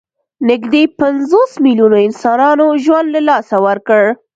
[0.49, 4.03] نږدې پنځوس میلیونو انسانانو ژوند له لاسه ورکړ.